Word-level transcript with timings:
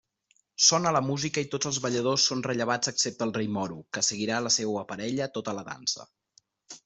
Sona 0.67 0.91
la 0.95 1.01
música 1.07 1.41
i 1.45 1.49
tots 1.55 1.69
els 1.69 1.77
balladors 1.83 2.23
són 2.31 2.41
rellevats 2.47 2.91
excepte 2.93 3.27
el 3.29 3.35
Rei 3.37 3.51
Moro, 3.57 3.77
que 3.97 4.03
seguirà 4.09 4.39
la 4.47 4.53
seua 4.57 4.85
parella 4.93 5.29
tota 5.39 5.57
la 5.59 5.69
dansa. 5.69 6.09